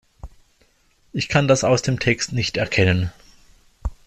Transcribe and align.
Ich 1.13 1.29
kann 1.29 1.47
das 1.47 1.63
aus 1.63 1.83
dem 1.83 1.99
Text 1.99 2.33
nicht 2.33 2.57
erkennen. 2.57 3.11